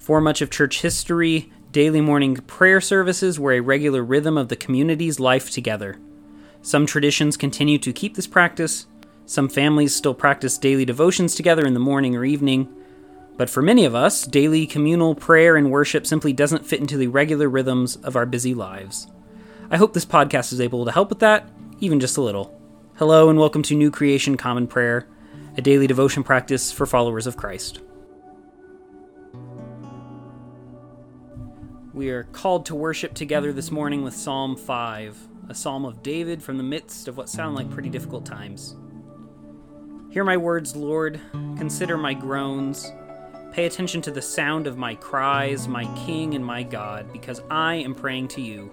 For 0.00 0.18
much 0.22 0.40
of 0.40 0.48
church 0.48 0.80
history, 0.80 1.52
daily 1.72 2.00
morning 2.00 2.36
prayer 2.36 2.80
services 2.80 3.38
were 3.38 3.52
a 3.52 3.60
regular 3.60 4.02
rhythm 4.02 4.38
of 4.38 4.48
the 4.48 4.56
community's 4.56 5.20
life 5.20 5.50
together. 5.50 5.98
Some 6.62 6.86
traditions 6.86 7.36
continue 7.36 7.76
to 7.80 7.92
keep 7.92 8.16
this 8.16 8.26
practice, 8.26 8.86
some 9.26 9.50
families 9.50 9.94
still 9.94 10.14
practice 10.14 10.56
daily 10.56 10.86
devotions 10.86 11.34
together 11.34 11.66
in 11.66 11.74
the 11.74 11.80
morning 11.80 12.16
or 12.16 12.24
evening, 12.24 12.74
but 13.36 13.50
for 13.50 13.60
many 13.60 13.84
of 13.84 13.94
us, 13.94 14.26
daily 14.26 14.66
communal 14.66 15.14
prayer 15.14 15.54
and 15.54 15.70
worship 15.70 16.06
simply 16.06 16.32
doesn't 16.32 16.64
fit 16.64 16.80
into 16.80 16.96
the 16.96 17.08
regular 17.08 17.50
rhythms 17.50 17.96
of 17.96 18.16
our 18.16 18.24
busy 18.24 18.54
lives. 18.54 19.06
I 19.70 19.76
hope 19.76 19.92
this 19.92 20.06
podcast 20.06 20.50
is 20.54 20.62
able 20.62 20.86
to 20.86 20.92
help 20.92 21.10
with 21.10 21.18
that, 21.18 21.46
even 21.78 22.00
just 22.00 22.16
a 22.16 22.22
little. 22.22 22.58
Hello, 22.96 23.28
and 23.28 23.38
welcome 23.38 23.62
to 23.64 23.76
New 23.76 23.90
Creation 23.90 24.38
Common 24.38 24.66
Prayer, 24.66 25.06
a 25.58 25.60
daily 25.60 25.86
devotion 25.86 26.24
practice 26.24 26.72
for 26.72 26.86
followers 26.86 27.26
of 27.26 27.36
Christ. 27.36 27.80
We 31.92 32.10
are 32.10 32.22
called 32.22 32.66
to 32.66 32.76
worship 32.76 33.14
together 33.14 33.52
this 33.52 33.72
morning 33.72 34.04
with 34.04 34.14
Psalm 34.14 34.54
5, 34.54 35.28
a 35.48 35.54
psalm 35.56 35.84
of 35.84 36.04
David 36.04 36.40
from 36.40 36.56
the 36.56 36.62
midst 36.62 37.08
of 37.08 37.16
what 37.16 37.28
sound 37.28 37.56
like 37.56 37.68
pretty 37.68 37.88
difficult 37.88 38.24
times. 38.24 38.76
Hear 40.10 40.22
my 40.22 40.36
words, 40.36 40.76
Lord. 40.76 41.20
Consider 41.32 41.98
my 41.98 42.14
groans. 42.14 42.92
Pay 43.50 43.66
attention 43.66 44.02
to 44.02 44.12
the 44.12 44.22
sound 44.22 44.68
of 44.68 44.78
my 44.78 44.94
cries, 44.94 45.66
my 45.66 45.84
King 46.06 46.34
and 46.34 46.44
my 46.44 46.62
God, 46.62 47.12
because 47.12 47.42
I 47.50 47.74
am 47.74 47.96
praying 47.96 48.28
to 48.28 48.40
you. 48.40 48.70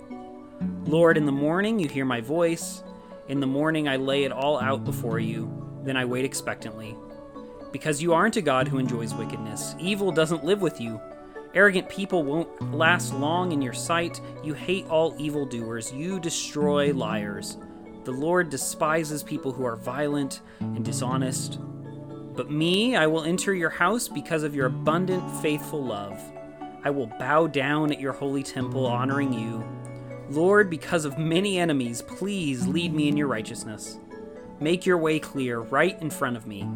Lord, 0.85 1.17
in 1.17 1.25
the 1.25 1.31
morning 1.31 1.79
you 1.79 1.89
hear 1.89 2.05
my 2.05 2.21
voice. 2.21 2.83
In 3.29 3.39
the 3.39 3.47
morning 3.47 3.87
I 3.87 3.95
lay 3.95 4.25
it 4.25 4.31
all 4.31 4.59
out 4.59 4.85
before 4.85 5.19
you. 5.19 5.51
Then 5.81 5.97
I 5.97 6.05
wait 6.05 6.23
expectantly. 6.23 6.95
Because 7.71 7.99
you 7.99 8.13
aren't 8.13 8.37
a 8.37 8.41
God 8.41 8.67
who 8.67 8.77
enjoys 8.77 9.15
wickedness. 9.15 9.73
Evil 9.79 10.11
doesn't 10.11 10.45
live 10.45 10.61
with 10.61 10.79
you. 10.79 11.01
Arrogant 11.57 11.89
people 11.89 12.21
won't 12.21 12.71
last 12.71 13.15
long 13.15 13.51
in 13.51 13.63
your 13.63 13.73
sight. 13.73 14.21
You 14.43 14.53
hate 14.53 14.85
all 14.89 15.15
evildoers. 15.17 15.91
You 15.91 16.19
destroy 16.19 16.93
liars. 16.93 17.57
The 18.03 18.11
Lord 18.11 18.51
despises 18.51 19.23
people 19.23 19.51
who 19.51 19.65
are 19.65 19.75
violent 19.75 20.41
and 20.59 20.85
dishonest. 20.85 21.57
But 22.35 22.51
me, 22.51 22.95
I 22.95 23.07
will 23.07 23.23
enter 23.23 23.55
your 23.55 23.71
house 23.71 24.07
because 24.07 24.43
of 24.43 24.53
your 24.53 24.67
abundant, 24.67 25.27
faithful 25.41 25.83
love. 25.83 26.21
I 26.83 26.91
will 26.91 27.07
bow 27.07 27.47
down 27.47 27.91
at 27.91 27.99
your 27.99 28.13
holy 28.13 28.43
temple, 28.43 28.85
honoring 28.85 29.33
you. 29.33 29.67
Lord, 30.29 30.69
because 30.69 31.05
of 31.05 31.17
many 31.17 31.57
enemies, 31.57 32.03
please 32.03 32.67
lead 32.67 32.93
me 32.93 33.07
in 33.07 33.17
your 33.17 33.25
righteousness. 33.25 33.97
Make 34.59 34.85
your 34.85 34.99
way 34.99 35.17
clear 35.17 35.61
right 35.61 35.99
in 36.03 36.11
front 36.11 36.37
of 36.37 36.45
me. 36.45 36.69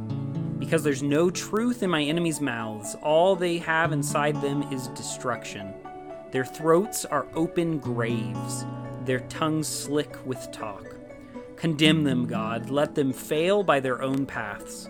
Because 0.71 0.85
there's 0.85 1.03
no 1.03 1.29
truth 1.29 1.83
in 1.83 1.89
my 1.89 2.01
enemies' 2.01 2.39
mouths, 2.39 2.95
all 3.03 3.35
they 3.35 3.57
have 3.57 3.91
inside 3.91 4.41
them 4.41 4.63
is 4.71 4.87
destruction. 4.87 5.73
Their 6.31 6.45
throats 6.45 7.03
are 7.03 7.27
open 7.33 7.77
graves, 7.77 8.65
their 9.03 9.19
tongues 9.19 9.67
slick 9.67 10.15
with 10.25 10.49
talk. 10.53 10.95
Condemn 11.57 12.05
them, 12.05 12.25
God. 12.25 12.69
Let 12.69 12.95
them 12.95 13.11
fail 13.11 13.63
by 13.63 13.81
their 13.81 14.01
own 14.01 14.25
paths. 14.25 14.89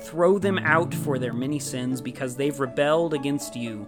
Throw 0.00 0.38
them 0.38 0.56
out 0.60 0.94
for 0.94 1.18
their 1.18 1.34
many 1.34 1.58
sins 1.58 2.00
because 2.00 2.34
they've 2.34 2.58
rebelled 2.58 3.12
against 3.12 3.54
you. 3.54 3.86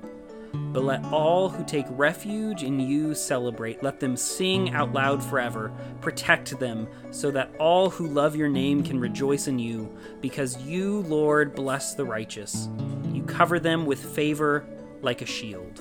But 0.52 0.84
let 0.84 1.04
all 1.06 1.48
who 1.48 1.64
take 1.64 1.86
refuge 1.90 2.62
in 2.62 2.78
you 2.80 3.14
celebrate. 3.14 3.82
Let 3.82 4.00
them 4.00 4.16
sing 4.16 4.70
out 4.70 4.92
loud 4.92 5.22
forever. 5.22 5.72
Protect 6.00 6.58
them 6.58 6.88
so 7.10 7.30
that 7.30 7.50
all 7.58 7.90
who 7.90 8.06
love 8.06 8.36
your 8.36 8.48
name 8.48 8.82
can 8.82 9.00
rejoice 9.00 9.48
in 9.48 9.58
you, 9.58 9.92
because 10.20 10.60
you, 10.62 11.00
Lord, 11.02 11.54
bless 11.54 11.94
the 11.94 12.04
righteous. 12.04 12.68
You 13.12 13.22
cover 13.24 13.58
them 13.58 13.86
with 13.86 14.04
favor 14.14 14.66
like 15.02 15.22
a 15.22 15.26
shield. 15.26 15.80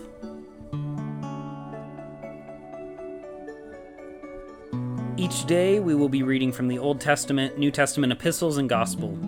Each 5.18 5.46
day 5.46 5.80
we 5.80 5.96
will 5.96 6.10
be 6.10 6.24
reading 6.24 6.52
from 6.52 6.68
the 6.68 6.80
Old 6.80 7.02
Testament, 7.02 7.58
New 7.58 7.72
Testament 7.72 8.14
epistles, 8.14 8.58
and 8.58 8.70
Gospel. 8.70 9.20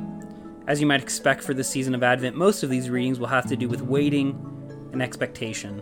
As 0.67 0.79
you 0.79 0.87
might 0.87 1.01
expect 1.01 1.43
for 1.43 1.53
this 1.53 1.67
season 1.67 1.93
of 1.93 2.01
Advent, 2.01 2.35
most 2.35 2.63
of 2.63 2.69
these 2.69 2.89
readings 2.89 3.19
will 3.19 3.27
have 3.27 3.47
to 3.49 3.57
do 3.57 3.67
with 3.67 3.81
waiting 3.81 4.50
and 4.91 5.01
expectation. 5.01 5.81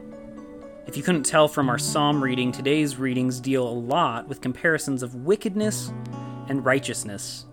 If 0.87 0.97
you 0.97 1.03
couldn't 1.03 1.23
tell 1.23 1.47
from 1.47 1.69
our 1.69 1.77
psalm 1.77 2.23
reading, 2.23 2.51
today's 2.51 2.97
readings 2.97 3.39
deal 3.39 3.67
a 3.67 3.69
lot 3.69 4.27
with 4.27 4.41
comparisons 4.41 5.03
of 5.03 5.13
wickedness 5.13 5.93
and 6.47 6.65
righteousness, 6.65 7.45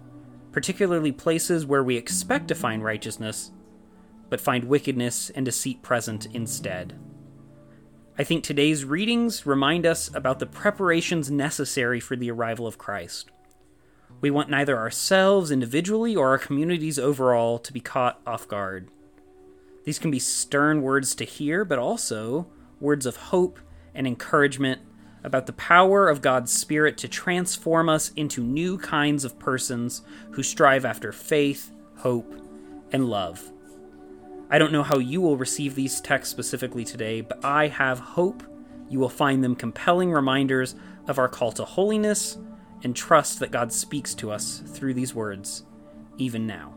particularly 0.53 1.13
places 1.13 1.67
where 1.67 1.85
we 1.85 1.97
expect 1.97 2.49
to 2.49 2.55
find 2.55 2.83
righteousness, 2.83 3.53
but 4.31 4.41
find 4.41 4.65
wickedness 4.65 5.31
and 5.31 5.45
deceit 5.45 5.83
present 5.83 6.27
instead. 6.35 6.99
I 8.19 8.25
think 8.25 8.43
today's 8.43 8.87
readings 8.87 9.45
remind 9.45 9.85
us 9.85 10.11
about 10.15 10.39
the 10.39 10.47
preparations 10.47 11.31
necessary 11.31 12.01
for 12.01 12.17
the 12.17 12.31
arrival 12.31 12.67
of 12.67 12.79
Christ. 12.79 13.31
We 14.23 14.31
want 14.31 14.49
neither 14.49 14.79
ourselves 14.79 15.51
individually 15.51 16.17
or 16.17 16.31
our 16.31 16.39
communities 16.39 16.99
overall 16.99 17.59
to 17.59 17.73
be 17.73 17.81
caught 17.81 18.23
off 18.27 18.49
guard. 18.49 18.89
These 19.87 20.01
can 20.01 20.11
be 20.11 20.19
stern 20.19 20.83
words 20.83 21.15
to 21.15 21.25
hear, 21.25 21.65
but 21.65 21.79
also 21.79 22.49
words 22.81 23.07
of 23.07 23.17
hope 23.17 23.61
and 23.95 24.05
encouragement 24.05 24.81
about 25.23 25.47
the 25.47 25.53
power 25.53 26.09
of 26.09 26.21
God's 26.21 26.53
Spirit 26.53 26.99
to 26.99 27.09
transform 27.09 27.89
us 27.89 28.11
into 28.17 28.43
new 28.43 28.79
kinds 28.79 29.25
of 29.25 29.39
persons 29.39 30.03
who 30.33 30.43
strive 30.43 30.85
after 30.85 31.13
faith, 31.13 31.71
hope, 31.99 32.35
and 32.91 33.09
love. 33.09 33.53
I 34.51 34.59
don't 34.59 34.73
know 34.73 34.83
how 34.83 34.99
you 34.99 35.21
will 35.21 35.37
receive 35.37 35.77
these 35.77 36.01
texts 36.01 36.33
specifically 36.33 36.85
today, 36.85 37.21
but 37.21 37.45
I 37.45 37.69
have 37.69 38.01
hope 38.01 38.43
you 38.89 38.99
will 38.99 39.09
find 39.09 39.43
them 39.43 39.55
compelling 39.55 40.11
reminders 40.11 40.75
of 41.07 41.21
our 41.21 41.29
call 41.29 41.53
to 41.53 41.65
holiness 41.65 42.39
and 42.83 42.95
trust 42.95 43.39
that 43.39 43.53
God 43.53 43.73
speaks 43.73 44.17
to 44.17 44.33
us 44.33 44.63
through 44.67 44.95
these 44.95 45.15
words, 45.15 45.65
even 46.19 46.45
now. 46.45 46.75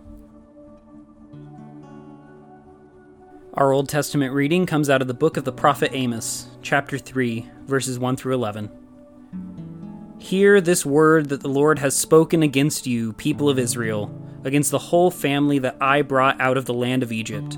Our 3.53 3.73
Old 3.73 3.89
Testament 3.89 4.33
reading 4.33 4.65
comes 4.65 4.89
out 4.89 5.01
of 5.01 5.07
the 5.07 5.13
book 5.13 5.37
of 5.37 5.43
the 5.43 5.51
prophet 5.51 5.91
Amos, 5.93 6.47
chapter 6.61 6.97
3, 6.97 7.49
verses 7.65 7.99
1 7.99 8.15
through 8.15 8.35
11. 8.35 8.69
Hear 10.19 10.61
this 10.61 10.85
word 10.85 11.29
that 11.29 11.41
the 11.41 11.49
Lord 11.49 11.79
has 11.79 11.95
spoken 11.95 12.43
against 12.43 12.87
you, 12.87 13.13
people 13.13 13.49
of 13.49 13.59
Israel, 13.59 14.11
against 14.43 14.71
the 14.71 14.79
whole 14.79 15.11
family 15.11 15.59
that 15.59 15.77
I 15.81 16.01
brought 16.01 16.39
out 16.39 16.57
of 16.57 16.65
the 16.65 16.73
land 16.73 17.03
of 17.03 17.11
Egypt. 17.11 17.57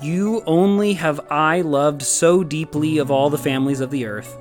You 0.00 0.42
only 0.46 0.94
have 0.94 1.20
I 1.30 1.60
loved 1.60 2.02
so 2.02 2.44
deeply 2.44 2.98
of 2.98 3.10
all 3.10 3.30
the 3.30 3.38
families 3.38 3.80
of 3.80 3.90
the 3.90 4.06
earth 4.06 4.36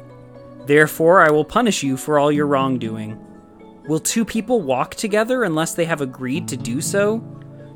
Therefore, 0.66 1.22
I 1.22 1.32
will 1.32 1.46
punish 1.46 1.84
you 1.84 1.98
for 1.98 2.20
all 2.20 2.32
your 2.32 2.48
wrongdoing. 2.48 3.20
Will 3.88 4.00
two 4.00 4.24
people 4.24 4.62
walk 4.62 4.96
together 4.96 5.44
unless 5.44 5.74
they 5.74 5.86
have 5.86 6.02
agreed 6.02 6.48
to 6.50 6.58
do 6.58 6.82
so? 6.82 7.18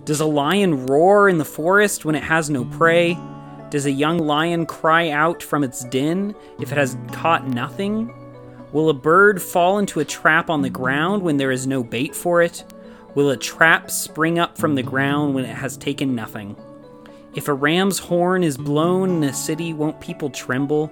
Does 0.05 0.19
a 0.19 0.25
lion 0.25 0.85
roar 0.85 1.27
in 1.29 1.39
the 1.39 1.45
forest 1.45 2.05
when 2.05 2.13
it 2.13 2.21
has 2.21 2.47
no 2.47 2.63
prey? 2.63 3.17
Does 3.71 3.88
a 3.88 3.91
young 3.91 4.19
lion 4.19 4.67
cry 4.67 5.09
out 5.09 5.41
from 5.41 5.63
its 5.63 5.83
den 5.85 6.35
if 6.59 6.71
it 6.71 6.77
has 6.77 6.95
caught 7.11 7.47
nothing? 7.47 8.13
Will 8.71 8.89
a 8.89 8.93
bird 8.93 9.41
fall 9.41 9.79
into 9.79 10.01
a 10.01 10.05
trap 10.05 10.51
on 10.51 10.61
the 10.61 10.69
ground 10.69 11.23
when 11.23 11.38
there 11.38 11.49
is 11.49 11.66
no 11.66 11.83
bait 11.83 12.16
for 12.16 12.43
it? 12.43 12.63
Will 13.16 13.31
a 13.31 13.38
trap 13.38 13.89
spring 13.89 14.38
up 14.38 14.59
from 14.59 14.75
the 14.75 14.83
ground 14.83 15.33
when 15.33 15.43
it 15.43 15.55
has 15.55 15.75
taken 15.75 16.13
nothing? 16.13 16.55
If 17.33 17.47
a 17.47 17.53
ram's 17.53 17.97
horn 17.97 18.43
is 18.43 18.57
blown 18.57 19.09
in 19.09 19.23
a 19.23 19.33
city, 19.33 19.73
won't 19.73 19.99
people 19.99 20.29
tremble? 20.29 20.91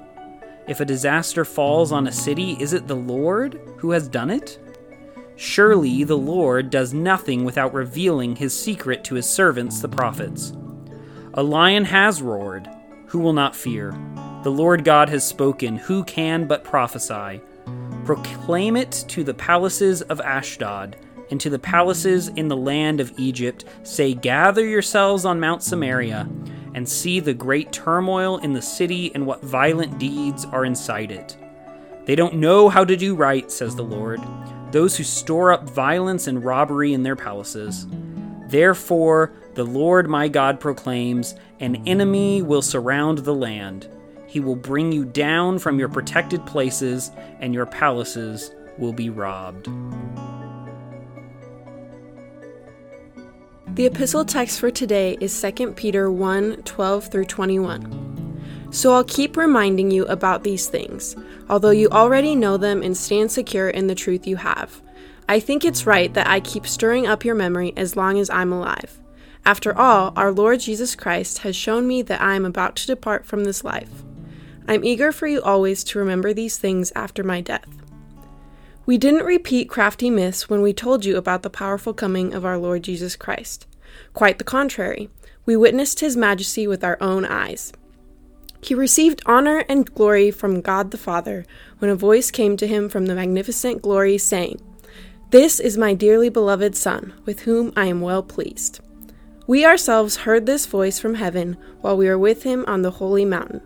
If 0.68 0.80
a 0.80 0.86
disaster 0.86 1.46
falls 1.46 1.92
on 1.92 2.08
a 2.08 2.12
city, 2.12 2.58
is 2.60 2.74
it 2.74 2.88
the 2.88 2.96
Lord 2.96 3.62
who 3.78 3.92
has 3.92 4.08
done 4.08 4.32
it? 4.32 4.58
Surely 5.36 6.04
the 6.04 6.18
Lord 6.18 6.70
does 6.70 6.94
nothing 6.94 7.44
without 7.44 7.74
revealing 7.74 8.36
his 8.36 8.58
secret 8.58 9.04
to 9.06 9.16
his 9.16 9.30
servants, 9.30 9.82
the 9.82 9.90
prophets. 9.90 10.54
A 11.34 11.44
lion 11.44 11.86
has 11.86 12.22
roared. 12.22 12.70
Who 13.08 13.20
will 13.20 13.34
not 13.34 13.56
fear? 13.56 13.98
The 14.44 14.52
Lord 14.52 14.84
God 14.84 15.10
has 15.10 15.28
spoken. 15.28 15.78
Who 15.78 16.04
can 16.04 16.48
but 16.48 16.64
prophesy? 16.64 17.42
Proclaim 18.06 18.76
it 18.76 19.06
to 19.08 19.24
the 19.24 19.34
palaces 19.34 20.02
of 20.04 20.22
Ashdod 20.22 20.98
and 21.32 21.40
to 21.42 21.50
the 21.50 21.60
palaces 21.60 22.28
in 22.30 22.48
the 22.48 22.58
land 22.58 23.00
of 23.00 23.14
Egypt. 23.18 23.66
Say, 23.84 24.14
Gather 24.14 24.66
yourselves 24.66 25.26
on 25.26 25.40
Mount 25.40 25.64
Samaria 25.64 26.30
and 26.76 26.88
see 26.88 27.20
the 27.20 27.34
great 27.34 27.72
turmoil 27.72 28.38
in 28.38 28.54
the 28.54 28.62
city 28.62 29.12
and 29.16 29.26
what 29.26 29.44
violent 29.44 29.98
deeds 29.98 30.46
are 30.46 30.66
inside 30.66 31.12
it. 31.12 31.38
They 32.06 32.16
don't 32.16 32.36
know 32.36 32.70
how 32.70 32.84
to 32.84 32.98
do 32.98 33.16
right, 33.16 33.50
says 33.52 33.76
the 33.76 33.84
Lord, 33.84 34.20
those 34.74 34.98
who 34.98 35.04
store 35.04 35.52
up 35.52 35.70
violence 35.70 36.26
and 36.26 36.44
robbery 36.44 36.94
in 36.94 37.04
their 37.04 37.16
palaces. 37.16 37.88
Therefore, 38.48 39.32
the 39.54 39.64
Lord 39.64 40.10
my 40.10 40.28
God 40.28 40.60
proclaims 40.60 41.36
an 41.60 41.88
enemy 41.88 42.42
will 42.42 42.64
surround 42.64 43.20
the 43.20 43.36
land. 43.36 43.88
He 44.26 44.40
will 44.40 44.56
bring 44.56 44.92
you 44.92 45.06
down 45.06 45.60
from 45.60 45.78
your 45.78 45.90
protected 45.90 46.44
places, 46.48 47.12
and 47.40 47.54
your 47.54 47.68
palaces 47.68 48.52
will 48.80 48.94
be 48.94 49.12
robbed. 49.12 49.70
The 53.76 53.86
epistle 53.86 54.26
text 54.26 54.60
for 54.60 54.72
today 54.72 55.18
is 55.22 55.40
2 55.40 55.74
Peter 55.74 56.12
1 56.12 56.64
12 56.64 57.08
through 57.12 57.26
21. 57.26 58.13
So 58.74 58.92
I'll 58.92 59.04
keep 59.04 59.38
reminding 59.38 59.92
you 59.92 60.04
about 60.08 60.44
these 60.44 60.68
things, 60.68 61.16
although 61.48 61.70
you 61.70 61.90
already 61.90 62.36
know 62.36 62.58
them 62.58 62.82
and 62.82 62.98
stand 62.98 63.32
secure 63.32 63.70
in 63.70 63.86
the 63.86 63.94
truth 63.94 64.26
you 64.26 64.38
have. 64.38 64.82
I 65.30 65.40
think 65.40 65.64
it's 65.64 65.86
right 65.86 66.12
that 66.16 66.26
I 66.26 66.40
keep 66.40 66.66
stirring 66.66 67.06
up 67.06 67.24
your 67.24 67.36
memory 67.36 67.74
as 67.78 67.96
long 67.96 68.18
as 68.18 68.32
I'm 68.32 68.52
alive. 68.52 69.00
After 69.46 69.78
all, 69.78 70.12
our 70.16 70.32
Lord 70.32 70.60
Jesus 70.62 70.96
Christ 70.96 71.40
has 71.40 71.56
shown 71.56 71.86
me 71.88 72.02
that 72.02 72.20
I 72.20 72.34
am 72.34 72.46
about 72.46 72.76
to 72.78 72.88
depart 72.88 73.28
from 73.28 73.44
this 73.44 73.64
life. 73.64 74.04
I'm 74.68 74.84
eager 74.84 75.12
for 75.12 75.28
you 75.28 75.40
always 75.44 75.84
to 75.84 76.00
remember 76.00 76.34
these 76.34 76.58
things 76.58 76.92
after 76.96 77.24
my 77.24 77.42
death. 77.42 77.70
We 78.88 78.98
didn't 78.98 79.24
repeat 79.24 79.70
crafty 79.70 80.10
myths 80.10 80.50
when 80.50 80.64
we 80.64 80.74
told 80.74 81.06
you 81.06 81.16
about 81.16 81.44
the 81.44 81.52
powerful 81.52 81.94
coming 81.94 82.34
of 82.34 82.44
our 82.44 82.58
Lord 82.58 82.82
Jesus 82.82 83.16
Christ. 83.16 83.68
Quite 84.14 84.40
the 84.40 84.44
contrary, 84.44 85.12
we 85.46 85.56
witnessed 85.56 86.00
his 86.00 86.18
majesty 86.18 86.66
with 86.66 86.84
our 86.84 86.98
own 87.00 87.24
eyes. 87.24 87.72
He 88.64 88.74
received 88.74 89.22
honor 89.26 89.66
and 89.68 89.94
glory 89.94 90.32
from 90.32 90.62
God 90.62 90.92
the 90.92 90.98
Father 90.98 91.46
when 91.80 91.92
a 91.92 91.96
voice 91.96 92.32
came 92.32 92.56
to 92.56 92.66
him 92.66 92.88
from 92.88 93.08
the 93.08 93.16
magnificent 93.16 93.82
glory, 93.82 94.18
saying, 94.18 94.62
This 95.32 95.60
is 95.60 95.78
my 95.78 95.94
dearly 95.94 96.30
beloved 96.30 96.74
Son, 96.74 97.14
with 97.26 97.42
whom 97.42 97.74
I 97.76 97.88
am 97.88 98.00
well 98.00 98.24
pleased. 98.24 98.80
We 99.48 99.66
ourselves 99.66 100.16
heard 100.16 100.46
this 100.46 100.66
voice 100.66 100.98
from 100.98 101.16
heaven 101.16 101.58
while 101.82 101.98
we 101.98 102.08
were 102.08 102.18
with 102.18 102.44
him 102.44 102.64
on 102.66 102.84
the 102.84 102.92
holy 102.92 103.26
mountain. 103.26 103.62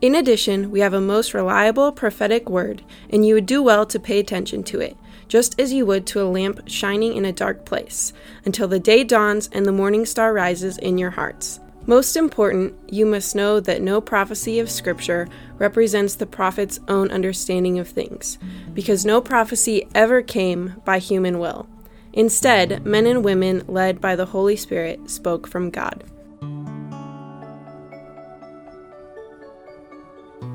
In 0.00 0.16
addition, 0.16 0.72
we 0.72 0.80
have 0.80 0.94
a 0.94 1.00
most 1.00 1.32
reliable 1.32 1.92
prophetic 1.92 2.50
word, 2.50 2.82
and 3.08 3.24
you 3.24 3.34
would 3.34 3.46
do 3.46 3.62
well 3.62 3.86
to 3.86 4.00
pay 4.00 4.18
attention 4.18 4.64
to 4.64 4.80
it, 4.80 4.96
just 5.28 5.60
as 5.60 5.72
you 5.72 5.86
would 5.86 6.06
to 6.08 6.20
a 6.20 6.26
lamp 6.26 6.62
shining 6.66 7.14
in 7.14 7.24
a 7.24 7.32
dark 7.32 7.64
place, 7.64 8.12
until 8.44 8.66
the 8.66 8.80
day 8.80 9.04
dawns 9.04 9.48
and 9.52 9.64
the 9.64 9.70
morning 9.70 10.04
star 10.04 10.32
rises 10.32 10.76
in 10.78 10.98
your 10.98 11.10
hearts. 11.10 11.60
Most 11.88 12.16
important, 12.18 12.74
you 12.92 13.06
must 13.06 13.34
know 13.34 13.60
that 13.60 13.80
no 13.80 14.02
prophecy 14.02 14.58
of 14.58 14.70
Scripture 14.70 15.26
represents 15.56 16.14
the 16.16 16.26
prophet's 16.26 16.78
own 16.86 17.10
understanding 17.10 17.78
of 17.78 17.88
things, 17.88 18.36
because 18.74 19.06
no 19.06 19.22
prophecy 19.22 19.88
ever 19.94 20.20
came 20.20 20.74
by 20.84 20.98
human 20.98 21.38
will. 21.38 21.66
Instead, 22.12 22.84
men 22.84 23.06
and 23.06 23.24
women 23.24 23.64
led 23.66 24.02
by 24.02 24.14
the 24.14 24.26
Holy 24.26 24.54
Spirit 24.54 25.08
spoke 25.08 25.48
from 25.48 25.70
God. 25.70 26.04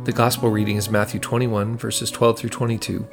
The 0.03 0.13
Gospel 0.13 0.51
reading 0.51 0.77
is 0.77 0.91
Matthew 0.91 1.19
21, 1.19 1.77
verses 1.77 2.11
12 2.11 2.37
through 2.37 2.49
22. 2.51 3.07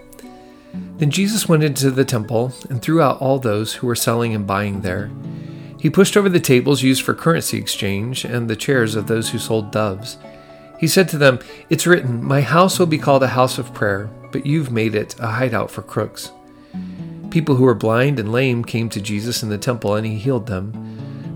Then 0.99 1.11
Jesus 1.11 1.49
went 1.49 1.65
into 1.65 1.91
the 1.91 2.05
temple 2.05 2.53
and 2.69 2.83
threw 2.83 3.01
out 3.01 3.23
all 3.23 3.39
those 3.39 3.73
who 3.73 3.87
were 3.87 3.97
selling 3.97 4.35
and 4.35 4.47
buying 4.47 4.83
there 4.83 5.11
he 5.81 5.89
pushed 5.89 6.17
over 6.17 6.29
the 6.29 6.39
tables 6.39 6.83
used 6.83 7.03
for 7.03 7.15
currency 7.15 7.57
exchange 7.57 8.25
and 8.25 8.49
the 8.49 8.57
chairs 8.57 8.95
of 8.95 9.07
those 9.07 9.31
who 9.31 9.39
sold 9.39 9.73
doves. 9.73 10.19
He 10.79 10.87
said 10.87 11.09
to 11.09 11.19
them, 11.19 11.39
It's 11.71 11.87
written, 11.87 12.23
My 12.23 12.43
house 12.43 12.79
will 12.79 12.87
be 12.87 12.99
called 12.99 13.23
a 13.23 13.29
house 13.29 13.57
of 13.57 13.73
prayer, 13.73 14.11
but 14.31 14.45
you've 14.45 14.71
made 14.71 14.95
it 14.95 15.19
a 15.19 15.29
hideout 15.29 15.71
for 15.71 15.81
crooks. 15.81 16.33
People 17.31 17.55
who 17.55 17.65
were 17.65 17.75
blind 17.75 18.19
and 18.19 18.31
lame 18.31 18.63
came 18.63 18.91
to 18.91 19.01
Jesus 19.01 19.43
in 19.43 19.49
the 19.49 19.57
temple, 19.57 19.95
and 19.95 20.07
he 20.07 20.17
healed 20.17 20.47
them. 20.47 20.73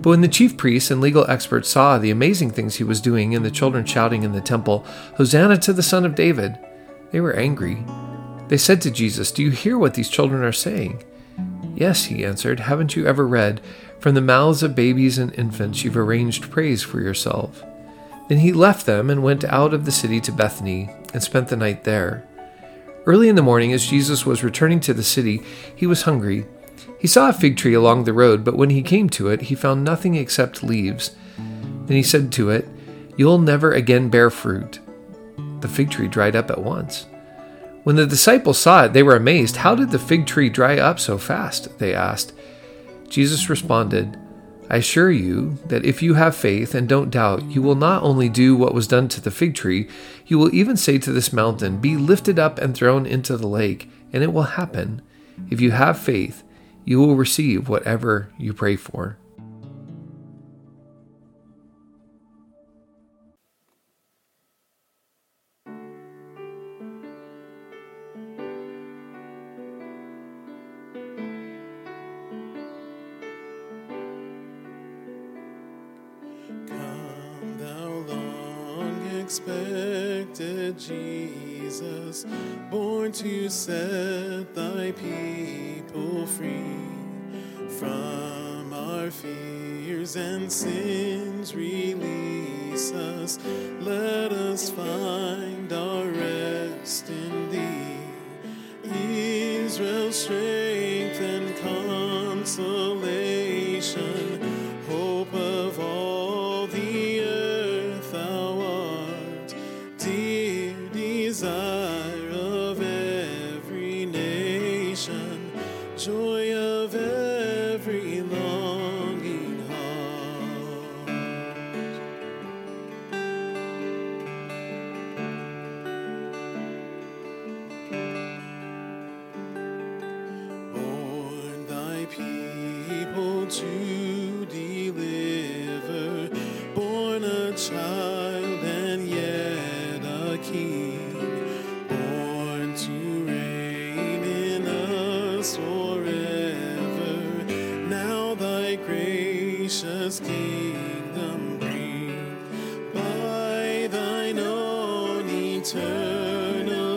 But 0.02 0.10
when 0.10 0.20
the 0.20 0.28
chief 0.28 0.58
priests 0.58 0.90
and 0.90 1.00
legal 1.00 1.24
experts 1.30 1.70
saw 1.70 1.96
the 1.96 2.10
amazing 2.10 2.50
things 2.50 2.74
he 2.74 2.84
was 2.84 3.00
doing 3.00 3.34
and 3.34 3.42
the 3.42 3.50
children 3.50 3.86
shouting 3.86 4.24
in 4.24 4.32
the 4.32 4.42
temple, 4.42 4.84
Hosanna 5.16 5.56
to 5.58 5.72
the 5.72 5.82
Son 5.82 6.04
of 6.04 6.14
David, 6.14 6.58
they 7.12 7.20
were 7.22 7.32
angry. 7.32 7.82
They 8.48 8.58
said 8.58 8.82
to 8.82 8.90
Jesus, 8.90 9.32
Do 9.32 9.42
you 9.42 9.50
hear 9.50 9.78
what 9.78 9.94
these 9.94 10.10
children 10.10 10.42
are 10.42 10.52
saying? 10.52 11.02
Yes, 11.74 12.04
he 12.04 12.24
answered. 12.24 12.60
Haven't 12.60 12.96
you 12.96 13.06
ever 13.06 13.26
read, 13.26 13.60
from 13.98 14.14
the 14.14 14.20
mouths 14.20 14.62
of 14.62 14.74
babies 14.74 15.18
and 15.18 15.34
infants, 15.34 15.82
you've 15.82 15.96
arranged 15.96 16.50
praise 16.50 16.82
for 16.82 17.00
yourself. 17.00 17.64
Then 18.28 18.38
he 18.38 18.52
left 18.52 18.86
them 18.86 19.10
and 19.10 19.22
went 19.22 19.44
out 19.44 19.74
of 19.74 19.84
the 19.84 19.92
city 19.92 20.20
to 20.22 20.32
Bethany 20.32 20.90
and 21.12 21.22
spent 21.22 21.48
the 21.48 21.56
night 21.56 21.84
there. 21.84 22.26
Early 23.06 23.28
in 23.28 23.34
the 23.36 23.42
morning, 23.42 23.72
as 23.72 23.86
Jesus 23.86 24.24
was 24.24 24.44
returning 24.44 24.80
to 24.80 24.94
the 24.94 25.02
city, 25.02 25.42
he 25.74 25.86
was 25.86 26.02
hungry. 26.02 26.46
He 26.98 27.06
saw 27.06 27.28
a 27.28 27.34
fig 27.34 27.56
tree 27.56 27.74
along 27.74 28.04
the 28.04 28.14
road, 28.14 28.44
but 28.44 28.56
when 28.56 28.70
he 28.70 28.82
came 28.82 29.10
to 29.10 29.28
it, 29.28 29.42
he 29.42 29.54
found 29.54 29.84
nothing 29.84 30.14
except 30.14 30.62
leaves. 30.62 31.14
Then 31.36 31.96
he 31.96 32.02
said 32.02 32.32
to 32.32 32.50
it, 32.50 32.66
You'll 33.16 33.38
never 33.38 33.72
again 33.72 34.08
bear 34.08 34.30
fruit. 34.30 34.80
The 35.60 35.68
fig 35.68 35.90
tree 35.90 36.08
dried 36.08 36.34
up 36.34 36.50
at 36.50 36.62
once. 36.62 37.06
When 37.84 37.96
the 37.96 38.06
disciples 38.06 38.58
saw 38.58 38.84
it, 38.84 38.94
they 38.94 39.02
were 39.02 39.14
amazed. 39.14 39.56
How 39.56 39.74
did 39.74 39.90
the 39.90 39.98
fig 39.98 40.26
tree 40.26 40.48
dry 40.48 40.78
up 40.78 40.98
so 40.98 41.18
fast? 41.18 41.78
They 41.78 41.94
asked. 41.94 42.32
Jesus 43.08 43.50
responded, 43.50 44.18
I 44.70 44.78
assure 44.78 45.10
you 45.10 45.58
that 45.66 45.84
if 45.84 46.02
you 46.02 46.14
have 46.14 46.34
faith 46.34 46.74
and 46.74 46.88
don't 46.88 47.10
doubt, 47.10 47.44
you 47.44 47.60
will 47.60 47.74
not 47.74 48.02
only 48.02 48.30
do 48.30 48.56
what 48.56 48.72
was 48.72 48.88
done 48.88 49.08
to 49.08 49.20
the 49.20 49.30
fig 49.30 49.54
tree, 49.54 49.88
you 50.26 50.38
will 50.38 50.54
even 50.54 50.78
say 50.78 50.96
to 50.98 51.12
this 51.12 51.32
mountain, 51.32 51.76
Be 51.76 51.96
lifted 51.98 52.38
up 52.38 52.58
and 52.58 52.74
thrown 52.74 53.04
into 53.04 53.36
the 53.36 53.46
lake, 53.46 53.90
and 54.12 54.22
it 54.22 54.32
will 54.32 54.42
happen. 54.42 55.02
If 55.50 55.60
you 55.60 55.72
have 55.72 55.98
faith, 55.98 56.42
you 56.86 56.98
will 56.98 57.16
receive 57.16 57.68
whatever 57.68 58.30
you 58.38 58.54
pray 58.54 58.76
for. 58.76 59.18
Expected 79.36 80.78
Jesus, 80.78 82.24
born 82.70 83.10
to 83.10 83.48
set 83.48 84.54
thy 84.54 84.92
people 84.92 86.24
free 86.24 86.78
from 87.80 88.72
our 88.72 89.10
fears 89.10 90.14
and 90.14 90.52
sins. 90.52 91.52
Release 91.52 92.92
us, 92.92 93.40
let 93.80 94.30
us 94.30 94.70
find 94.70 95.53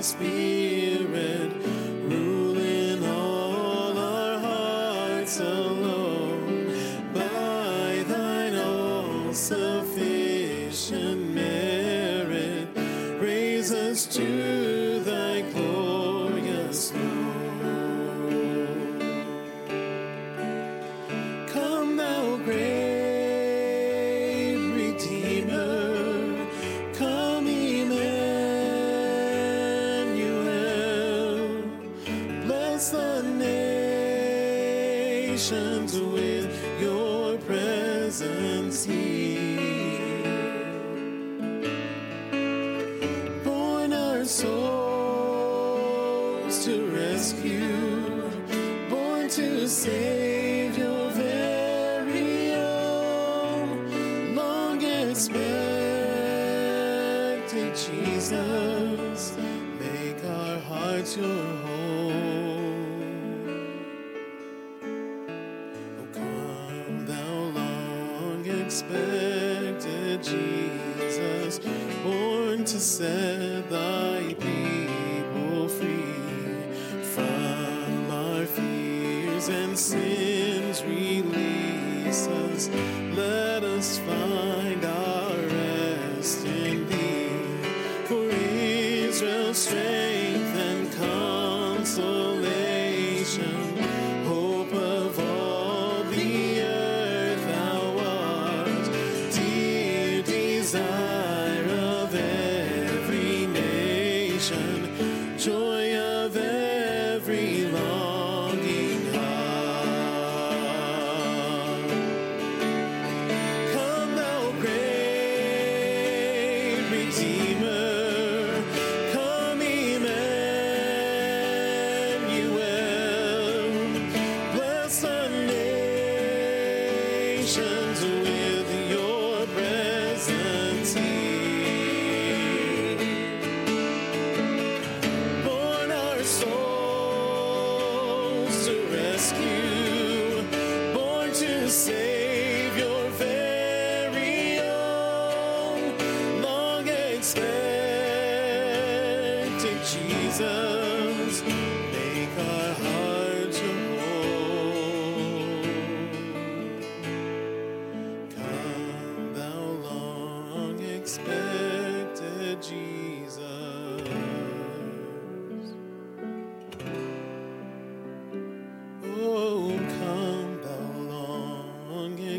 spirit, 0.08 0.37
nations 35.38 35.94
with 36.00 36.50
your 36.82 37.38
presence 37.38 38.84
here. 38.84 39.54
Born 43.44 43.94
our 43.94 44.26
souls 44.26 45.06
to 46.66 46.88
rescue, 46.88 48.32
born 48.90 49.30
to 49.30 49.68
save 49.70 50.76
your 50.76 51.12
very 51.12 52.54
own, 52.56 54.34
long 54.36 54.82
expected 54.82 55.38
Jesus. 57.76 59.38
Make 59.80 60.26
our 60.26 60.58
hearts 60.62 61.16
your 61.16 61.28
home. 61.28 61.77
Expected 68.80 70.22
Jesus, 70.22 71.60
born 72.04 72.64
to 72.64 72.80
set 72.80 73.68
thy 73.72 74.36
people 74.40 75.68
free 75.68 76.62
from 77.02 78.12
our 78.12 78.46
fears 78.46 79.48
and 79.50 79.78
sins. 79.78 80.84
Release 80.84 82.28
us, 82.28 82.70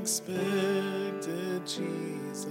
expected 0.09 1.67
Jesus. 1.67 2.47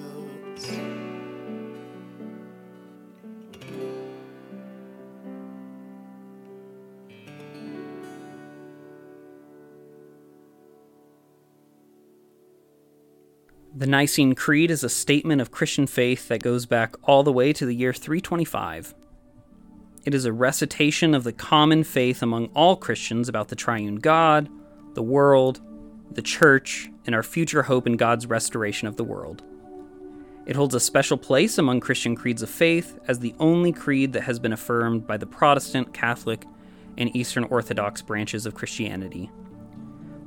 The 13.76 13.88
Nicene 13.88 14.36
Creed 14.36 14.70
is 14.70 14.84
a 14.84 14.90
statement 14.90 15.42
of 15.42 15.50
Christian 15.50 15.88
faith 15.88 16.28
that 16.28 16.44
goes 16.44 16.68
back 16.68 16.96
all 17.02 17.24
the 17.24 17.34
way 17.34 17.54
to 17.54 17.66
the 17.66 17.74
year 17.74 17.92
325. 17.92 18.94
It 20.06 20.14
is 20.14 20.26
a 20.26 20.32
recitation 20.32 21.16
of 21.16 21.24
the 21.24 21.34
common 21.34 21.84
faith 21.84 22.22
among 22.22 22.50
all 22.54 22.76
Christians 22.76 23.28
about 23.28 23.48
the 23.48 23.56
triune 23.56 23.96
God, 23.96 24.48
the 24.94 25.02
world, 25.02 25.60
the 26.12 26.22
church, 26.22 26.90
and 27.06 27.14
our 27.14 27.24
future 27.24 27.64
hope 27.64 27.88
in 27.88 27.98
God's 27.98 28.28
restoration 28.28 28.88
of 28.88 28.98
the 28.98 29.04
world. 29.04 29.44
It 30.46 30.56
holds 30.56 30.74
a 30.74 30.80
special 30.80 31.18
place 31.18 31.58
among 31.58 31.82
Christian 31.82 32.16
creeds 32.16 32.42
of 32.42 32.50
faith 32.50 32.98
as 33.08 33.20
the 33.20 33.36
only 33.38 33.74
creed 33.74 34.14
that 34.14 34.24
has 34.24 34.40
been 34.40 34.54
affirmed 34.54 35.06
by 35.06 35.18
the 35.18 35.26
Protestant, 35.26 35.94
Catholic, 35.94 36.46
and 36.98 37.14
Eastern 37.16 37.44
Orthodox 37.46 38.02
branches 38.02 38.46
of 38.46 38.56
Christianity. 38.56 39.30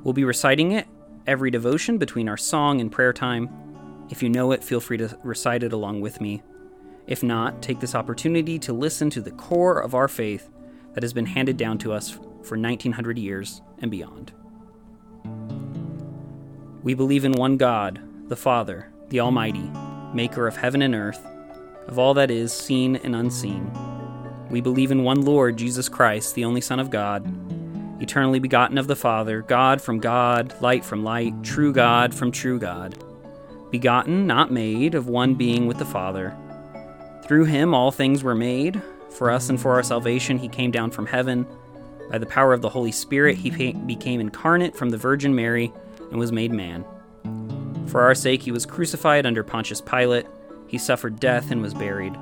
We'll 0.03 0.13
be 0.13 0.23
reciting 0.23 0.71
it 0.71 0.87
every 1.27 1.51
devotion 1.51 1.97
between 1.97 2.29
our 2.29 2.37
song 2.37 2.79
and 2.81 2.91
prayer 2.91 3.13
time. 3.13 3.49
If 4.09 4.21
you 4.21 4.29
know 4.29 4.51
it, 4.51 4.63
feel 4.63 4.79
free 4.79 4.97
to 4.97 5.17
recite 5.23 5.63
it 5.63 5.73
along 5.73 6.01
with 6.01 6.21
me. 6.21 6.43
If 7.07 7.23
not, 7.23 7.61
take 7.61 7.79
this 7.79 7.95
opportunity 7.95 8.59
to 8.59 8.73
listen 8.73 9.09
to 9.11 9.21
the 9.21 9.31
core 9.31 9.79
of 9.79 9.95
our 9.95 10.07
faith 10.07 10.49
that 10.93 11.03
has 11.03 11.13
been 11.13 11.25
handed 11.25 11.57
down 11.57 11.77
to 11.79 11.93
us 11.93 12.11
for 12.11 12.57
1900 12.57 13.17
years 13.17 13.61
and 13.79 13.89
beyond. 13.89 14.33
We 16.83 16.95
believe 16.95 17.25
in 17.25 17.33
one 17.33 17.57
God, 17.57 18.01
the 18.27 18.35
Father, 18.35 18.87
the 19.09 19.19
Almighty, 19.19 19.69
maker 20.15 20.47
of 20.47 20.57
heaven 20.57 20.81
and 20.81 20.95
earth, 20.95 21.23
of 21.87 21.99
all 21.99 22.15
that 22.15 22.31
is 22.31 22.51
seen 22.51 22.95
and 22.95 23.15
unseen. 23.15 23.71
We 24.49 24.61
believe 24.61 24.89
in 24.89 25.03
one 25.03 25.21
Lord, 25.21 25.57
Jesus 25.57 25.87
Christ, 25.87 26.33
the 26.33 26.43
only 26.43 26.59
Son 26.59 26.79
of 26.79 26.89
God, 26.89 27.23
eternally 28.01 28.39
begotten 28.39 28.79
of 28.79 28.87
the 28.87 28.95
Father, 28.95 29.43
God 29.43 29.79
from 29.79 29.99
God, 29.99 30.59
light 30.59 30.83
from 30.83 31.03
light, 31.03 31.43
true 31.43 31.71
God 31.71 32.15
from 32.15 32.31
true 32.31 32.57
God, 32.57 32.97
begotten, 33.69 34.25
not 34.25 34.51
made, 34.51 34.95
of 34.95 35.07
one 35.07 35.35
being 35.35 35.67
with 35.67 35.77
the 35.77 35.85
Father. 35.85 36.35
Through 37.25 37.45
him 37.45 37.75
all 37.75 37.91
things 37.91 38.23
were 38.23 38.33
made. 38.33 38.81
For 39.11 39.29
us 39.29 39.49
and 39.49 39.61
for 39.61 39.73
our 39.73 39.83
salvation, 39.83 40.39
he 40.39 40.47
came 40.47 40.71
down 40.71 40.89
from 40.89 41.05
heaven. 41.05 41.45
By 42.09 42.17
the 42.17 42.25
power 42.25 42.53
of 42.53 42.61
the 42.61 42.69
Holy 42.69 42.91
Spirit, 42.91 43.37
he 43.37 43.73
became 43.85 44.19
incarnate 44.19 44.75
from 44.75 44.89
the 44.89 44.97
Virgin 44.97 45.35
Mary 45.35 45.71
and 46.11 46.19
was 46.19 46.31
made 46.31 46.51
man. 46.51 46.85
For 47.87 48.01
our 48.01 48.13
sake, 48.13 48.43
he 48.43 48.51
was 48.51 48.65
crucified 48.65 49.25
under 49.25 49.43
Pontius 49.43 49.81
Pilate. 49.81 50.27
He 50.67 50.77
suffered 50.77 51.19
death 51.19 51.51
and 51.51 51.61
was 51.61 51.73
buried. 51.73 52.15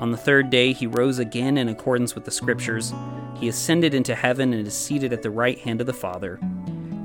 On 0.00 0.10
the 0.10 0.16
third 0.16 0.50
day, 0.50 0.72
he 0.72 0.86
rose 0.86 1.18
again 1.18 1.56
in 1.56 1.68
accordance 1.68 2.14
with 2.14 2.24
the 2.24 2.30
Scriptures. 2.30 2.92
He 3.36 3.48
ascended 3.48 3.94
into 3.94 4.14
heaven 4.14 4.52
and 4.52 4.66
is 4.66 4.74
seated 4.74 5.12
at 5.12 5.22
the 5.22 5.30
right 5.30 5.58
hand 5.58 5.80
of 5.80 5.86
the 5.86 5.92
Father. 5.92 6.38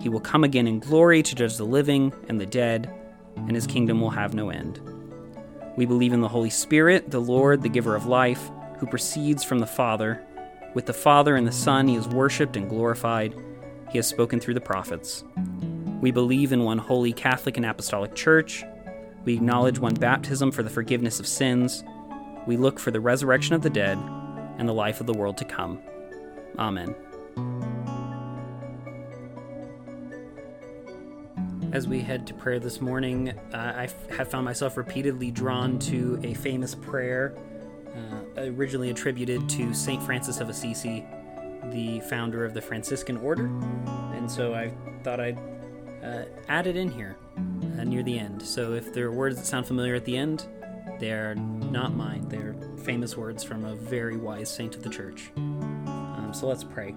He 0.02 0.10
will 0.10 0.20
come 0.20 0.44
again 0.44 0.68
in 0.68 0.80
glory 0.80 1.24
to 1.24 1.36
judge 1.36 1.58
the 1.58 1.64
living 1.64 2.14
and 2.28 2.40
the 2.40 2.46
dead, 2.46 2.94
and 3.36 3.56
his 3.56 3.66
kingdom 3.68 4.02
will 4.02 4.10
have 4.10 4.34
no 4.34 4.50
end. 4.50 4.82
We 5.76 5.86
believe 5.86 6.14
in 6.14 6.22
the 6.22 6.28
Holy 6.28 6.50
Spirit, 6.50 7.10
the 7.10 7.22
Lord, 7.22 7.62
the 7.62 7.70
giver 7.70 7.96
of 7.96 8.06
life, 8.06 8.52
who 8.78 8.86
proceeds 8.86 9.44
from 9.44 9.60
the 9.60 9.66
Father. 9.66 10.22
With 10.74 10.86
the 10.86 10.94
Father 10.94 11.36
and 11.36 11.48
the 11.48 11.52
Son, 11.52 11.88
he 11.88 11.96
is 11.96 12.08
worshiped 12.08 12.58
and 12.58 12.70
glorified. 12.70 13.34
He 13.90 13.98
has 13.98 14.08
spoken 14.08 14.40
through 14.40 14.56
the 14.56 14.62
prophets. 14.62 15.24
We 16.04 16.12
believe 16.12 16.52
in 16.52 16.66
one 16.66 16.80
holy 16.80 17.14
Catholic 17.14 17.56
and 17.56 17.66
Apostolic 17.66 18.14
Church. 18.14 18.66
We 19.24 19.36
acknowledge 19.36 19.80
one 19.80 19.94
baptism 19.94 20.52
for 20.52 20.62
the 20.62 20.70
forgiveness 20.70 21.22
of 21.22 21.26
sins. 21.26 21.82
We 22.46 22.58
look 22.58 22.78
for 22.78 22.92
the 22.92 23.00
resurrection 23.00 23.56
of 23.56 23.62
the 23.62 23.70
dead 23.70 23.98
and 24.58 24.68
the 24.68 24.74
life 24.74 25.00
of 25.00 25.08
the 25.08 25.14
world 25.14 25.38
to 25.38 25.46
come. 25.46 25.82
Amen. 26.60 26.94
As 31.72 31.88
we 31.88 32.02
head 32.02 32.28
to 32.28 32.34
prayer 32.34 32.60
this 32.60 32.82
morning, 32.82 33.30
uh, 33.54 33.74
I 33.74 33.86
f- 33.86 34.10
have 34.10 34.30
found 34.30 34.44
myself 34.44 34.76
repeatedly 34.76 35.32
drawn 35.32 35.80
to 35.80 36.20
a 36.22 36.34
famous 36.34 36.76
prayer 36.76 37.34
uh, 37.96 38.42
originally 38.42 38.90
attributed 38.90 39.48
to 39.52 39.74
St. 39.74 40.04
Francis 40.04 40.42
of 40.42 40.50
Assisi, 40.50 41.06
the 41.72 42.02
founder 42.02 42.44
of 42.44 42.54
the 42.54 42.62
Franciscan 42.62 43.16
order. 43.16 43.46
And 44.16 44.30
so 44.30 44.54
I 44.54 44.74
thought 45.06 45.22
I'd 45.22 45.40
uh, 46.04 46.26
add 46.50 46.68
it 46.68 46.76
in 46.76 46.92
here 46.92 47.16
uh, 47.38 47.84
near 47.84 48.04
the 48.04 48.18
end. 48.18 48.42
So 48.42 48.74
if 48.74 48.94
there 48.94 49.08
are 49.08 49.12
words 49.12 49.38
that 49.38 49.46
sound 49.46 49.66
familiar 49.66 49.96
at 49.96 50.06
the 50.06 50.18
end, 50.18 50.48
they're 51.00 51.36
not 51.36 51.96
mine. 51.96 52.28
They're 52.30 52.56
famous 52.84 53.18
words 53.18 53.44
from 53.44 53.66
a 53.66 53.76
very 53.76 54.18
wise 54.18 54.54
saint 54.54 54.76
of 54.76 54.84
the 54.84 54.90
church. 54.90 55.32
Um, 55.36 56.32
so 56.34 56.48
let's 56.48 56.64
pray. 56.64 56.96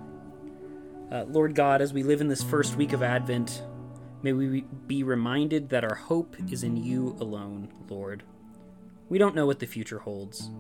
Uh, 1.10 1.24
Lord 1.28 1.54
God, 1.54 1.80
as 1.80 1.92
we 1.92 2.02
live 2.02 2.20
in 2.20 2.28
this 2.28 2.42
first 2.42 2.76
week 2.76 2.92
of 2.92 3.02
Advent, 3.02 3.62
may 4.22 4.32
we 4.32 4.62
be 4.86 5.02
reminded 5.02 5.68
that 5.68 5.84
our 5.84 5.94
hope 5.94 6.36
is 6.50 6.64
in 6.64 6.76
you 6.76 7.16
alone, 7.20 7.72
Lord. 7.88 8.24
We 9.08 9.18
don't 9.18 9.36
know 9.36 9.46
what 9.46 9.60
the 9.60 9.66
future 9.66 10.00
holds. 10.00 10.50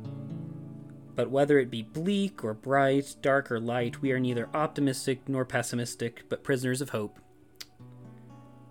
But 1.16 1.30
whether 1.30 1.58
it 1.58 1.70
be 1.70 1.82
bleak 1.82 2.44
or 2.44 2.54
bright, 2.54 3.16
dark 3.22 3.50
or 3.50 3.58
light, 3.58 4.02
we 4.02 4.12
are 4.12 4.20
neither 4.20 4.48
optimistic 4.54 5.28
nor 5.28 5.44
pessimistic, 5.44 6.24
but 6.28 6.44
prisoners 6.44 6.80
of 6.80 6.90
hope. 6.90 7.18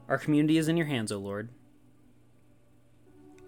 Our 0.08 0.18
community 0.18 0.58
is 0.58 0.68
in 0.68 0.78
your 0.78 0.86
hands, 0.86 1.12
O 1.12 1.18
Lord. 1.18 1.50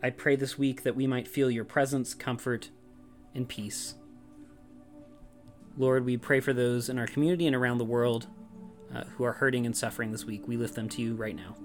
I 0.01 0.09
pray 0.09 0.35
this 0.35 0.57
week 0.57 0.83
that 0.83 0.95
we 0.95 1.05
might 1.05 1.27
feel 1.27 1.51
your 1.51 1.65
presence, 1.65 2.13
comfort, 2.13 2.69
and 3.35 3.47
peace. 3.47 3.95
Lord, 5.77 6.05
we 6.05 6.17
pray 6.17 6.39
for 6.39 6.53
those 6.53 6.89
in 6.89 6.97
our 6.97 7.05
community 7.05 7.45
and 7.45 7.55
around 7.55 7.77
the 7.77 7.85
world 7.85 8.27
uh, 8.93 9.03
who 9.15 9.23
are 9.23 9.33
hurting 9.33 9.65
and 9.65 9.77
suffering 9.77 10.11
this 10.11 10.25
week. 10.25 10.47
We 10.47 10.57
lift 10.57 10.75
them 10.75 10.89
to 10.89 11.01
you 11.01 11.15
right 11.15 11.35
now. 11.35 11.55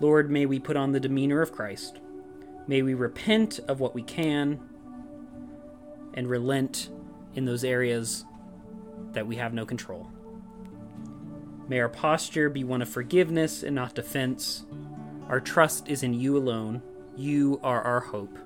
Lord, 0.00 0.30
may 0.30 0.46
we 0.46 0.58
put 0.58 0.76
on 0.76 0.92
the 0.92 1.00
demeanor 1.00 1.42
of 1.42 1.52
Christ. 1.52 2.00
May 2.66 2.82
we 2.82 2.94
repent 2.94 3.60
of 3.68 3.80
what 3.80 3.94
we 3.94 4.02
can 4.02 4.60
and 6.14 6.28
relent 6.28 6.88
in 7.34 7.44
those 7.44 7.64
areas 7.64 8.24
that 9.12 9.26
we 9.26 9.36
have 9.36 9.52
no 9.52 9.66
control. 9.66 10.10
May 11.68 11.80
our 11.80 11.88
posture 11.90 12.48
be 12.48 12.64
one 12.64 12.80
of 12.80 12.88
forgiveness 12.88 13.62
and 13.62 13.74
not 13.74 13.94
defense. 13.94 14.64
Our 15.28 15.38
trust 15.38 15.88
is 15.88 16.02
in 16.02 16.14
you 16.14 16.38
alone. 16.38 16.82
You 17.14 17.60
are 17.62 17.82
our 17.82 18.00
hope. 18.00 18.38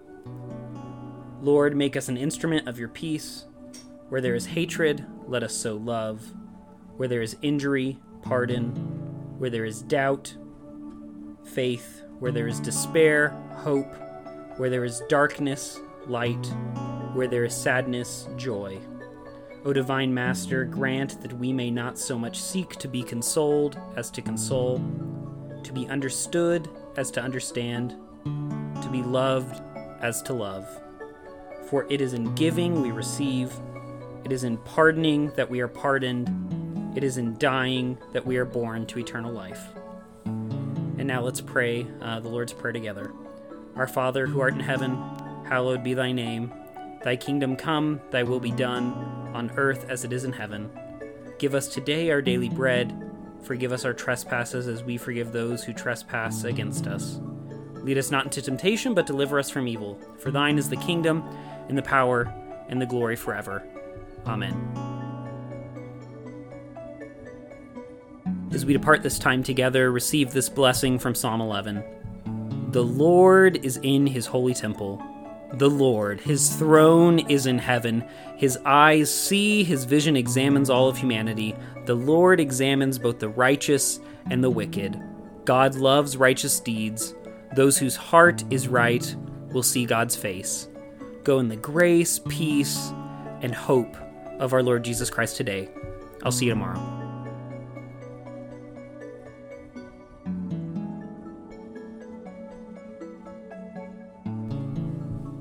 Lord, 1.41 1.77
make 1.77 1.97
us 1.97 2.09
an 2.09 2.17
instrument 2.17 2.67
of 2.67 2.81
your 2.81 2.89
peace. 2.89 3.47
Where 4.09 4.21
there 4.21 4.35
is 4.35 4.47
hatred, 4.47 5.07
let 5.29 5.45
us 5.45 5.55
sow 5.55 5.77
love. 5.77 6.33
Where 6.97 7.09
there 7.09 7.23
is 7.23 7.37
injury, 7.43 8.01
pardon. 8.23 8.71
Where 9.39 9.51
there 9.51 9.65
is 9.65 9.83
doubt, 9.83 10.37
faith. 11.45 12.03
Where 12.19 12.33
there 12.33 12.49
is 12.49 12.59
despair, 12.59 13.31
hope. 13.55 13.95
Where 14.57 14.71
there 14.71 14.85
is 14.85 15.03
darkness, 15.09 15.79
light. 16.07 16.47
Where 17.15 17.29
there 17.29 17.45
is 17.45 17.55
sadness, 17.55 18.29
joy. 18.37 18.79
O 19.65 19.73
divine 19.73 20.13
Master, 20.13 20.65
grant 20.65 21.23
that 21.23 21.33
we 21.39 21.53
may 21.53 21.71
not 21.71 21.97
so 21.97 22.19
much 22.19 22.41
seek 22.41 22.71
to 22.77 22.89
be 22.89 23.01
consoled 23.01 23.79
as 23.95 24.11
to 24.11 24.21
console, 24.21 24.79
to 25.63 25.73
be 25.73 25.87
understood 25.87 26.69
as 26.97 27.13
to 27.13 27.23
understand, 27.23 27.95
to 28.25 28.89
be 28.91 29.03
loved 29.03 29.63
as 30.01 30.21
to 30.23 30.33
love. 30.33 30.69
For 31.67 31.87
it 31.89 32.01
is 32.01 32.13
in 32.13 32.35
giving 32.35 32.83
we 32.83 32.91
receive, 32.91 33.53
it 34.25 34.33
is 34.33 34.43
in 34.43 34.57
pardoning 34.59 35.31
that 35.37 35.49
we 35.49 35.61
are 35.61 35.69
pardoned, 35.69 36.97
it 36.97 37.05
is 37.05 37.17
in 37.17 37.39
dying 37.39 37.97
that 38.13 38.27
we 38.27 38.39
are 38.39 38.45
born 38.45 38.85
to 38.87 38.99
eternal 38.99 39.33
life. 39.33 39.63
And 40.25 41.07
now 41.07 41.23
let's 41.23 41.41
pray 41.41 41.87
uh, 42.01 42.19
the 42.19 42.29
Lord's 42.29 42.53
Prayer 42.53 42.73
together. 42.73 43.13
Our 43.77 43.87
Father, 43.87 44.27
who 44.27 44.41
art 44.41 44.55
in 44.55 44.61
heaven, 44.61 44.97
hallowed 45.45 45.85
be 45.85 45.95
thy 45.95 46.11
name. 46.11 46.53
Thy 47.05 47.15
kingdom 47.15 47.55
come, 47.55 48.01
thy 48.11 48.25
will 48.25 48.41
be 48.41 48.51
done, 48.51 49.22
on 49.35 49.51
earth 49.57 49.87
as 49.89 50.05
it 50.05 50.13
is 50.13 50.25
in 50.25 50.33
heaven. 50.33 50.71
Give 51.39 51.55
us 51.55 51.69
today 51.69 52.11
our 52.11 52.23
daily 52.23 52.49
bread. 52.49 52.97
Forgive 53.43 53.73
us 53.73 53.85
our 53.85 53.93
trespasses 53.93 54.69
as 54.69 54.85
we 54.85 54.97
forgive 54.97 55.33
those 55.33 55.65
who 55.65 55.73
trespass 55.73 56.45
against 56.45 56.87
us. 56.87 57.21
Lead 57.75 57.99
us 57.99 58.11
not 58.11 58.25
into 58.25 58.41
temptation, 58.41 58.95
but 58.95 59.07
deliver 59.07 59.39
us 59.39 59.51
from 59.51 59.67
evil. 59.67 59.99
For 60.19 60.31
thine 60.31 60.57
is 60.57 60.69
the 60.69 60.77
kingdom, 60.77 61.25
and 61.69 61.77
the 61.77 61.83
power, 61.83 62.33
and 62.69 62.81
the 62.81 62.87
glory 62.87 63.17
forever. 63.17 63.63
Amen. 64.27 64.53
As 68.53 68.65
we 68.65 68.73
depart 68.73 69.03
this 69.03 69.19
time 69.19 69.43
together, 69.43 69.91
receive 69.91 70.31
this 70.31 70.49
blessing 70.49 70.99
from 70.99 71.15
Psalm 71.15 71.41
11. 71.41 72.71
The 72.71 72.85
Lord 72.85 73.65
is 73.65 73.79
in 73.83 74.07
his 74.07 74.27
holy 74.27 74.55
temple 74.55 75.03
the 75.55 75.71
Lord. 75.71 76.21
His 76.21 76.55
throne 76.57 77.19
is 77.19 77.47
in 77.47 77.59
heaven. 77.59 78.05
His 78.37 78.59
eyes 78.65 79.13
see, 79.13 79.65
his 79.65 79.85
vision 79.85 80.17
examines 80.17 80.71
all 80.71 80.89
of 80.89 80.97
humanity. 80.97 81.55
The 81.85 81.95
Lord 81.95 82.41
examines 82.41 82.99
both 82.99 83.19
the 83.19 83.29
righteous 83.29 84.01
and 84.31 84.43
the 84.43 84.51
wicked. 84.51 85.01
God 85.45 85.75
loves 85.75 86.17
righteous 86.17 86.61
deeds. 86.61 87.15
Those 87.55 87.77
whose 87.77 87.97
heart 87.97 88.45
is 88.51 88.69
right 88.69 89.15
will 89.51 89.63
see 89.63 89.85
God's 89.85 90.17
face. 90.17 90.69
Go 91.25 91.39
in 91.39 91.49
the 91.49 91.57
grace, 91.57 92.21
peace, 92.29 92.93
and 93.43 93.55
hope 93.55 93.97
of 94.39 94.53
our 94.53 94.63
Lord 94.63 94.85
Jesus 94.85 95.11
Christ 95.11 95.37
today. 95.37 95.69
I'll 96.25 96.33
see 96.33 96.47
you 96.47 96.53
tomorrow. 96.53 97.02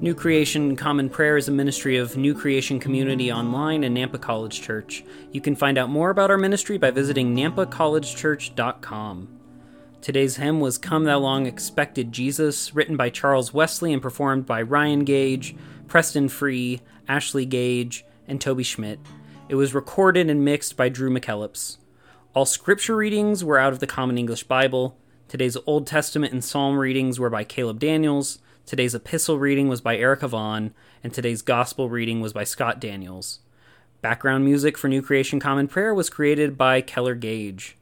New 0.04 0.16
Creation 0.16 0.76
Common 0.76 1.10
Prayer 1.12 1.38
is 1.38 1.48
a 1.48 1.52
ministry 1.52 1.96
of 1.96 2.18
New 2.18 2.34
Creation 2.34 2.80
Community 2.80 3.32
Online 3.32 3.84
and 3.84 3.96
Nampa 3.96 4.20
College 4.20 4.60
Church. 4.60 5.04
You 5.32 5.42
can 5.42 5.56
find 5.56 5.78
out 5.78 5.92
more 5.92 6.10
about 6.10 6.32
our 6.32 6.40
ministry 6.40 6.80
by 6.80 6.90
visiting 6.90 7.36
nampacollegechurch.com. 7.36 9.28
Today's 10.02 10.38
hymn 10.38 10.60
was 10.60 10.80
Come 10.80 11.04
Thou 11.04 11.20
Long 11.20 11.46
Expected 11.46 12.12
Jesus, 12.12 12.74
written 12.74 12.98
by 12.98 13.12
Charles 13.12 13.54
Wesley 13.54 13.94
and 13.94 14.02
performed 14.02 14.48
by 14.48 14.64
Ryan 14.64 15.04
Gage, 15.04 15.56
Preston 15.88 16.30
Free, 16.30 16.82
Ashley 17.08 17.46
Gage, 17.46 18.04
and 18.28 18.42
Toby 18.42 18.64
Schmidt. 18.64 19.00
It 19.50 19.56
was 19.56 19.76
recorded 19.76 20.32
and 20.32 20.44
mixed 20.44 20.76
by 20.76 20.90
Drew 20.90 21.12
McKellips. 21.12 21.78
All 22.34 22.48
scripture 22.48 22.96
readings 22.96 23.44
were 23.44 23.60
out 23.60 23.72
of 23.72 23.78
the 23.78 23.86
Common 23.86 24.18
English 24.18 24.46
Bible. 24.46 24.98
Today's 25.28 25.58
Old 25.68 25.86
Testament 25.86 26.34
and 26.34 26.44
Psalm 26.44 26.80
readings 26.80 27.20
were 27.20 27.30
by 27.30 27.44
Caleb 27.44 27.78
Daniels. 27.78 28.40
Today's 28.72 28.96
epistle 28.96 29.38
reading 29.38 29.68
was 29.68 29.82
by 29.82 29.98
Erika 29.98 30.30
Vaughn, 30.30 30.74
and 31.04 31.14
today's 31.14 31.42
gospel 31.42 31.90
reading 31.90 32.22
was 32.22 32.32
by 32.32 32.46
Scott 32.46 32.80
Daniels. 32.80 33.40
Background 34.00 34.46
music 34.46 34.78
for 34.78 34.88
New 34.88 35.02
Creation 35.02 35.42
Common 35.42 35.68
Prayer 35.68 35.94
was 35.94 36.10
created 36.10 36.58
by 36.58 36.80
Keller 36.80 37.14
Gage. 37.14 37.76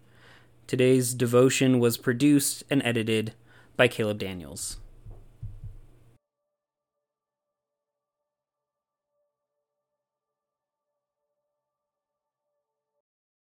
Today's 0.65 1.13
devotion 1.13 1.78
was 1.78 1.95
produced 1.95 2.63
and 2.71 2.82
edited 2.84 3.36
by 3.78 3.88
Caleb 3.88 4.17
Daniels. 4.17 4.78